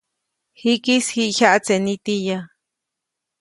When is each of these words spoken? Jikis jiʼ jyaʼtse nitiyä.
Jikis 0.59 1.05
jiʼ 1.15 1.33
jyaʼtse 1.37 1.73
nitiyä. 1.83 2.37